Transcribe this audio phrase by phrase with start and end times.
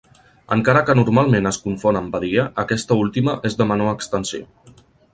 [0.53, 4.53] Encara que normalment es confon amb badia, aquesta última és de menor extensió.